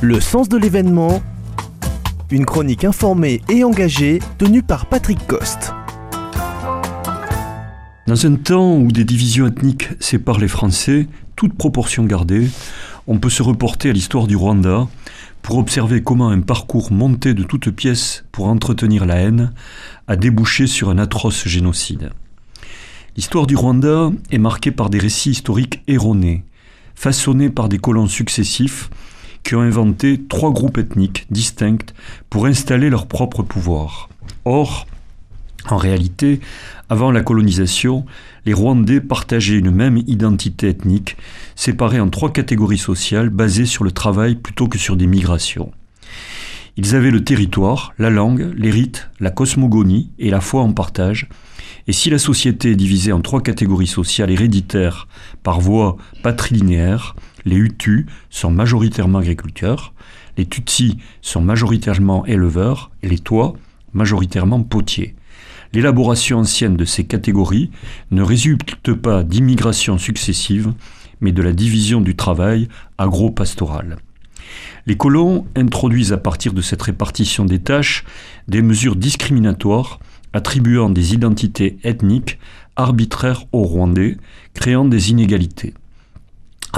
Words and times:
Le 0.00 0.20
sens 0.20 0.48
de 0.48 0.56
l'événement, 0.56 1.20
une 2.30 2.46
chronique 2.46 2.84
informée 2.84 3.40
et 3.48 3.64
engagée 3.64 4.20
tenue 4.38 4.62
par 4.62 4.86
Patrick 4.86 5.18
Coste. 5.26 5.72
Dans 8.06 8.24
un 8.24 8.36
temps 8.36 8.76
où 8.76 8.92
des 8.92 9.02
divisions 9.02 9.48
ethniques 9.48 9.88
séparent 9.98 10.38
les 10.38 10.46
Français, 10.46 11.08
toute 11.34 11.54
proportion 11.54 12.04
gardée, 12.04 12.48
on 13.08 13.18
peut 13.18 13.28
se 13.28 13.42
reporter 13.42 13.90
à 13.90 13.92
l'histoire 13.92 14.28
du 14.28 14.36
Rwanda 14.36 14.86
pour 15.42 15.58
observer 15.58 16.00
comment 16.00 16.28
un 16.28 16.42
parcours 16.42 16.92
monté 16.92 17.34
de 17.34 17.42
toutes 17.42 17.70
pièces 17.70 18.24
pour 18.30 18.46
entretenir 18.46 19.04
la 19.04 19.16
haine 19.16 19.52
a 20.06 20.14
débouché 20.14 20.68
sur 20.68 20.90
un 20.90 20.98
atroce 20.98 21.48
génocide. 21.48 22.10
L'histoire 23.16 23.48
du 23.48 23.56
Rwanda 23.56 24.12
est 24.30 24.38
marquée 24.38 24.70
par 24.70 24.90
des 24.90 25.00
récits 25.00 25.30
historiques 25.30 25.82
erronés, 25.88 26.44
façonnés 26.94 27.50
par 27.50 27.68
des 27.68 27.78
colons 27.78 28.06
successifs 28.06 28.90
qui 29.44 29.54
ont 29.54 29.60
inventé 29.60 30.20
trois 30.28 30.52
groupes 30.52 30.78
ethniques 30.78 31.26
distincts 31.30 31.92
pour 32.30 32.46
installer 32.46 32.90
leur 32.90 33.06
propre 33.06 33.42
pouvoir. 33.42 34.08
Or, 34.44 34.86
en 35.68 35.76
réalité, 35.76 36.40
avant 36.88 37.10
la 37.10 37.22
colonisation, 37.22 38.06
les 38.46 38.54
Rwandais 38.54 39.00
partageaient 39.00 39.58
une 39.58 39.70
même 39.70 40.02
identité 40.06 40.68
ethnique, 40.68 41.16
séparée 41.54 42.00
en 42.00 42.08
trois 42.08 42.32
catégories 42.32 42.78
sociales 42.78 43.28
basées 43.28 43.66
sur 43.66 43.84
le 43.84 43.92
travail 43.92 44.36
plutôt 44.36 44.68
que 44.68 44.78
sur 44.78 44.96
des 44.96 45.06
migrations. 45.06 45.72
Ils 46.78 46.94
avaient 46.94 47.10
le 47.10 47.24
territoire, 47.24 47.92
la 47.98 48.08
langue, 48.08 48.54
les 48.56 48.70
rites, 48.70 49.10
la 49.18 49.30
cosmogonie 49.30 50.10
et 50.18 50.30
la 50.30 50.40
foi 50.40 50.62
en 50.62 50.72
partage. 50.72 51.28
Et 51.88 51.92
si 51.92 52.08
la 52.08 52.18
société 52.18 52.70
est 52.70 52.76
divisée 52.76 53.12
en 53.12 53.20
trois 53.20 53.42
catégories 53.42 53.88
sociales 53.88 54.30
héréditaires 54.30 55.08
par 55.42 55.60
voie 55.60 55.96
patrilinéaire, 56.22 57.16
les 57.44 57.56
Hutus 57.56 58.06
sont 58.30 58.50
majoritairement 58.50 59.18
agriculteurs, 59.18 59.92
les 60.36 60.46
Tutsis 60.46 60.98
sont 61.22 61.40
majoritairement 61.40 62.24
éleveurs 62.26 62.90
et 63.02 63.08
les 63.08 63.18
Tois 63.18 63.54
majoritairement 63.92 64.62
potiers. 64.62 65.14
L'élaboration 65.72 66.38
ancienne 66.38 66.76
de 66.76 66.84
ces 66.84 67.04
catégories 67.04 67.70
ne 68.10 68.22
résulte 68.22 68.94
pas 68.94 69.22
d'immigration 69.22 69.98
successive, 69.98 70.72
mais 71.20 71.32
de 71.32 71.42
la 71.42 71.52
division 71.52 72.00
du 72.00 72.16
travail 72.16 72.68
agro-pastoral. 72.96 73.98
Les 74.86 74.96
colons 74.96 75.46
introduisent 75.56 76.12
à 76.12 76.18
partir 76.18 76.54
de 76.54 76.62
cette 76.62 76.82
répartition 76.82 77.44
des 77.44 77.58
tâches 77.58 78.04
des 78.46 78.62
mesures 78.62 78.96
discriminatoires 78.96 79.98
attribuant 80.32 80.88
des 80.88 81.14
identités 81.14 81.78
ethniques 81.84 82.38
arbitraires 82.76 83.44
aux 83.52 83.64
Rwandais, 83.64 84.16
créant 84.54 84.84
des 84.84 85.10
inégalités. 85.10 85.74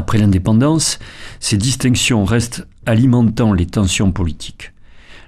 Après 0.00 0.16
l'indépendance, 0.16 0.98
ces 1.40 1.58
distinctions 1.58 2.24
restent 2.24 2.66
alimentant 2.86 3.52
les 3.52 3.66
tensions 3.66 4.12
politiques. 4.12 4.72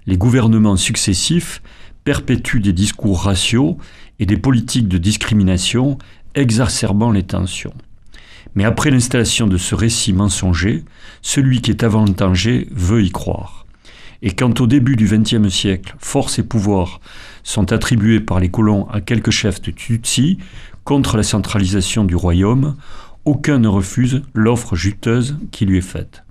Les 0.06 0.16
gouvernements 0.16 0.78
successifs 0.78 1.60
perpétue 2.04 2.60
des 2.60 2.72
discours 2.72 3.24
raciaux 3.24 3.76
et 4.18 4.24
des 4.24 4.38
politiques 4.38 4.88
de 4.88 4.96
discrimination 4.96 5.98
exacerbant 6.34 7.10
les 7.10 7.22
tensions. 7.22 7.74
Mais 8.54 8.64
après 8.64 8.90
l'installation 8.90 9.46
de 9.46 9.58
ce 9.58 9.74
récit 9.74 10.14
mensonger, 10.14 10.84
celui 11.20 11.60
qui 11.60 11.70
est 11.70 11.84
avantagé 11.84 12.66
veut 12.70 13.04
y 13.04 13.10
croire. 13.10 13.66
Et 14.22 14.30
quand 14.30 14.58
au 14.62 14.66
début 14.66 14.96
du 14.96 15.04
XXe 15.04 15.54
siècle, 15.54 15.96
force 15.98 16.38
et 16.38 16.44
pouvoir 16.44 17.02
sont 17.42 17.74
attribués 17.74 18.20
par 18.20 18.40
les 18.40 18.50
colons 18.50 18.88
à 18.88 19.02
quelques 19.02 19.32
chefs 19.32 19.60
de 19.60 19.70
Tutsi 19.70 20.38
contre 20.84 21.18
la 21.18 21.24
centralisation 21.24 22.04
du 22.04 22.16
royaume, 22.16 22.76
aucun 23.24 23.58
ne 23.58 23.68
refuse 23.68 24.22
l'offre 24.34 24.76
juteuse 24.76 25.36
qui 25.50 25.66
lui 25.66 25.78
est 25.78 25.80
faite. 25.80 26.24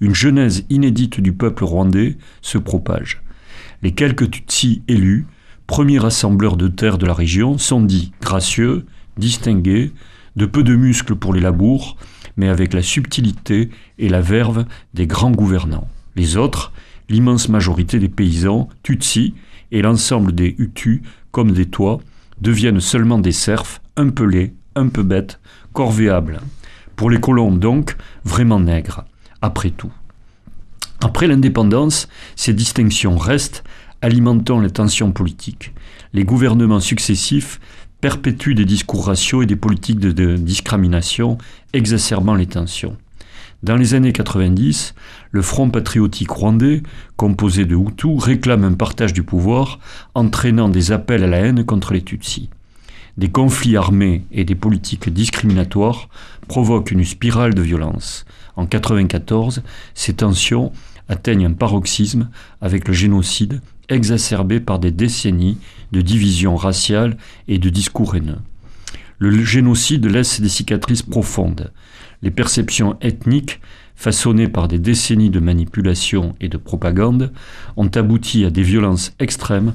Une 0.00 0.14
genèse 0.14 0.64
inédite 0.70 1.20
du 1.20 1.32
peuple 1.32 1.64
rwandais 1.64 2.16
se 2.42 2.58
propage. 2.58 3.22
Les 3.82 3.92
quelques 3.92 4.30
Tutsis 4.30 4.82
élus, 4.88 5.26
premiers 5.66 5.98
rassembleurs 5.98 6.56
de 6.56 6.68
terre 6.68 6.98
de 6.98 7.06
la 7.06 7.14
région, 7.14 7.58
sont 7.58 7.80
dits 7.80 8.12
gracieux, 8.20 8.84
distingués, 9.16 9.92
de 10.36 10.46
peu 10.46 10.62
de 10.62 10.74
muscles 10.74 11.14
pour 11.14 11.32
les 11.32 11.40
labours, 11.40 11.96
mais 12.36 12.48
avec 12.48 12.74
la 12.74 12.82
subtilité 12.82 13.70
et 13.98 14.08
la 14.08 14.20
verve 14.20 14.66
des 14.92 15.06
grands 15.06 15.30
gouvernants. 15.30 15.88
Les 16.16 16.36
autres, 16.36 16.72
l'immense 17.08 17.48
majorité 17.48 17.98
des 17.98 18.08
paysans, 18.08 18.68
Tutsis, 18.82 19.34
et 19.70 19.82
l'ensemble 19.82 20.34
des 20.34 20.54
Hutus, 20.58 21.02
comme 21.30 21.52
des 21.52 21.66
toits, 21.66 22.00
deviennent 22.40 22.80
seulement 22.80 23.18
des 23.18 23.32
serfs, 23.32 23.80
laids, 23.96 24.54
un 24.76 24.88
peu 24.88 25.02
bêtes, 25.02 25.40
corvéables. 25.72 26.40
Pour 26.96 27.10
les 27.10 27.20
colons 27.20 27.52
donc, 27.52 27.96
vraiment 28.24 28.60
nègres, 28.60 29.04
après 29.42 29.70
tout. 29.70 29.92
Après 31.02 31.26
l'indépendance, 31.26 32.08
ces 32.36 32.54
distinctions 32.54 33.18
restent, 33.18 33.64
alimentant 34.00 34.60
les 34.60 34.70
tensions 34.70 35.12
politiques. 35.12 35.72
Les 36.12 36.24
gouvernements 36.24 36.80
successifs 36.80 37.60
perpétuent 38.00 38.54
des 38.54 38.64
discours 38.64 39.06
raciaux 39.06 39.42
et 39.42 39.46
des 39.46 39.56
politiques 39.56 39.98
de, 39.98 40.36
discrimination, 40.36 41.38
exacerbant 41.72 42.34
les 42.34 42.46
tensions. 42.46 42.96
Dans 43.62 43.76
les 43.76 43.94
années 43.94 44.12
90, 44.12 44.94
le 45.30 45.42
Front 45.42 45.70
patriotique 45.70 46.30
rwandais, 46.30 46.82
composé 47.16 47.64
de 47.64 47.74
Hutus, 47.74 48.22
réclame 48.22 48.64
un 48.64 48.74
partage 48.74 49.14
du 49.14 49.22
pouvoir, 49.22 49.78
entraînant 50.14 50.68
des 50.68 50.92
appels 50.92 51.24
à 51.24 51.26
la 51.26 51.38
haine 51.38 51.64
contre 51.64 51.94
les 51.94 52.02
Tutsis. 52.02 52.50
Des 53.16 53.28
conflits 53.28 53.76
armés 53.76 54.24
et 54.32 54.44
des 54.44 54.56
politiques 54.56 55.08
discriminatoires 55.08 56.08
provoquent 56.48 56.90
une 56.90 57.04
spirale 57.04 57.54
de 57.54 57.62
violence. 57.62 58.24
En 58.56 58.62
1994, 58.62 59.62
ces 59.94 60.14
tensions 60.14 60.72
atteignent 61.08 61.46
un 61.46 61.52
paroxysme 61.52 62.28
avec 62.60 62.88
le 62.88 62.94
génocide 62.94 63.60
exacerbé 63.88 64.58
par 64.58 64.78
des 64.78 64.90
décennies 64.90 65.58
de 65.92 66.00
divisions 66.00 66.56
raciales 66.56 67.16
et 67.46 67.58
de 67.58 67.68
discours 67.68 68.16
haineux. 68.16 68.40
Le 69.18 69.44
génocide 69.44 70.06
laisse 70.06 70.40
des 70.40 70.48
cicatrices 70.48 71.02
profondes. 71.02 71.72
Les 72.22 72.32
perceptions 72.32 72.96
ethniques, 73.00 73.60
façonnées 73.94 74.48
par 74.48 74.66
des 74.66 74.80
décennies 74.80 75.30
de 75.30 75.38
manipulation 75.38 76.34
et 76.40 76.48
de 76.48 76.56
propagande, 76.56 77.32
ont 77.76 77.86
abouti 77.86 78.44
à 78.44 78.50
des 78.50 78.62
violences 78.62 79.12
extrêmes, 79.20 79.74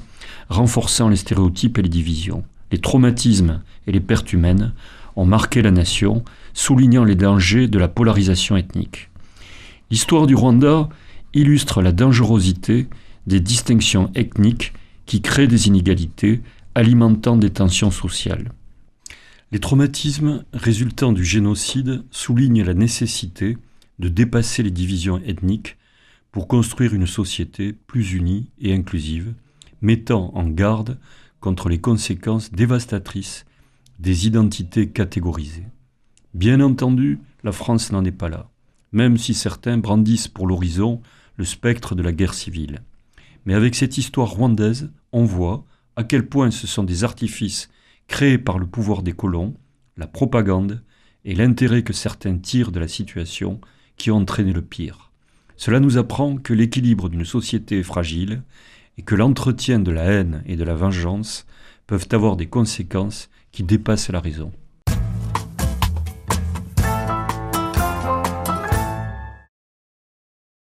renforçant 0.49 1.07
les 1.07 1.15
stéréotypes 1.15 1.77
et 1.77 1.83
les 1.83 1.89
divisions. 1.89 2.43
Les 2.71 2.79
traumatismes 2.79 3.61
et 3.87 3.91
les 3.91 3.99
pertes 3.99 4.33
humaines 4.33 4.73
ont 5.15 5.25
marqué 5.25 5.61
la 5.61 5.71
nation, 5.71 6.23
soulignant 6.53 7.03
les 7.03 7.15
dangers 7.15 7.67
de 7.67 7.79
la 7.79 7.87
polarisation 7.87 8.55
ethnique. 8.57 9.09
L'histoire 9.91 10.27
du 10.27 10.35
Rwanda 10.35 10.89
illustre 11.33 11.81
la 11.81 11.91
dangerosité 11.91 12.87
des 13.27 13.39
distinctions 13.39 14.11
ethniques 14.15 14.73
qui 15.05 15.21
créent 15.21 15.47
des 15.47 15.67
inégalités, 15.67 16.41
alimentant 16.75 17.37
des 17.37 17.49
tensions 17.49 17.91
sociales. 17.91 18.51
Les 19.51 19.59
traumatismes 19.59 20.45
résultant 20.53 21.11
du 21.11 21.25
génocide 21.25 22.03
soulignent 22.11 22.63
la 22.63 22.75
nécessité 22.75 23.57
de 23.97 24.07
dépasser 24.07 24.61
les 24.61 24.71
divisions 24.71 25.19
ethniques 25.25 25.77
pour 26.31 26.47
construire 26.47 26.93
une 26.93 27.07
société 27.07 27.73
plus 27.73 28.13
unie 28.13 28.49
et 28.61 28.73
inclusive, 28.73 29.33
mettant 29.81 30.31
en 30.35 30.47
garde 30.47 30.99
contre 31.39 31.69
les 31.69 31.79
conséquences 31.79 32.51
dévastatrices 32.51 33.45
des 33.99 34.27
identités 34.27 34.89
catégorisées. 34.89 35.67
Bien 36.33 36.61
entendu, 36.61 37.19
la 37.43 37.51
France 37.51 37.91
n'en 37.91 38.05
est 38.05 38.11
pas 38.11 38.29
là, 38.29 38.49
même 38.91 39.17
si 39.17 39.33
certains 39.33 39.77
brandissent 39.77 40.27
pour 40.27 40.47
l'horizon 40.47 41.01
le 41.37 41.45
spectre 41.45 41.95
de 41.95 42.03
la 42.03 42.11
guerre 42.11 42.33
civile. 42.33 42.81
Mais 43.45 43.53
avec 43.53 43.75
cette 43.75 43.97
histoire 43.97 44.31
rwandaise, 44.31 44.91
on 45.11 45.23
voit 45.23 45.65
à 45.95 46.03
quel 46.03 46.27
point 46.27 46.51
ce 46.51 46.67
sont 46.67 46.83
des 46.83 47.03
artifices 47.03 47.69
créés 48.07 48.37
par 48.37 48.59
le 48.59 48.65
pouvoir 48.65 49.03
des 49.03 49.13
colons, 49.13 49.53
la 49.97 50.07
propagande 50.07 50.83
et 51.25 51.35
l'intérêt 51.35 51.83
que 51.83 51.93
certains 51.93 52.37
tirent 52.37 52.71
de 52.71 52.79
la 52.79 52.87
situation 52.87 53.59
qui 53.97 54.11
ont 54.11 54.17
entraîné 54.17 54.53
le 54.53 54.61
pire. 54.61 55.11
Cela 55.57 55.79
nous 55.79 55.97
apprend 55.97 56.37
que 56.37 56.53
l'équilibre 56.53 57.09
d'une 57.09 57.25
société 57.25 57.79
est 57.79 57.83
fragile 57.83 58.43
et 58.99 59.01
que 59.01 59.15
l'entretien 59.15 59.79
de 59.79 59.91
la 59.91 60.03
haine 60.03 60.43
et 60.45 60.57
de 60.57 60.63
la 60.65 60.75
vengeance 60.75 61.45
peuvent 61.87 62.09
avoir 62.11 62.35
des 62.35 62.47
conséquences 62.47 63.29
qui 63.53 63.63
dépassent 63.63 64.09
la 64.09 64.19
raison. 64.19 64.51